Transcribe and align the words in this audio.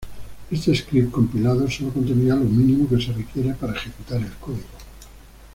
Este 0.49 0.73
script 0.73 1.11
compilado 1.11 1.69
sólo 1.69 1.93
contenía 1.93 2.33
lo 2.33 2.45
mínimo 2.45 2.89
que 2.89 2.99
se 2.99 3.13
requiere 3.13 3.53
para 3.53 3.73
ejecutar 3.75 4.19
el 4.19 4.33
código. 4.39 4.63